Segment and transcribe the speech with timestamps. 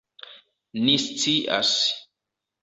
[0.85, 1.75] Ni scias!